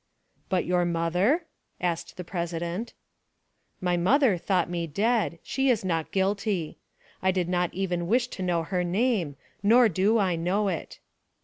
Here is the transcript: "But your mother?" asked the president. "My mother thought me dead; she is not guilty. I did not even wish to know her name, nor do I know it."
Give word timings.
"But 0.49 0.65
your 0.65 0.83
mother?" 0.83 1.45
asked 1.79 2.17
the 2.17 2.23
president. 2.23 2.95
"My 3.79 3.97
mother 3.97 4.35
thought 4.35 4.67
me 4.67 4.87
dead; 4.87 5.37
she 5.43 5.69
is 5.69 5.85
not 5.85 6.11
guilty. 6.11 6.79
I 7.21 7.29
did 7.29 7.47
not 7.47 7.71
even 7.75 8.07
wish 8.07 8.27
to 8.29 8.41
know 8.41 8.63
her 8.63 8.83
name, 8.83 9.35
nor 9.61 9.89
do 9.89 10.17
I 10.17 10.35
know 10.35 10.69
it." 10.69 10.97